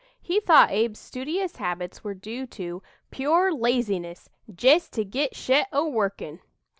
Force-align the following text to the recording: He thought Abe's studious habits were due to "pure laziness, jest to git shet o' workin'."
He 0.19 0.39
thought 0.39 0.71
Abe's 0.71 0.97
studious 0.97 1.57
habits 1.57 2.03
were 2.03 2.15
due 2.15 2.47
to 2.47 2.81
"pure 3.11 3.53
laziness, 3.53 4.29
jest 4.51 4.93
to 4.93 5.05
git 5.05 5.35
shet 5.35 5.67
o' 5.71 5.87
workin'." 5.87 6.39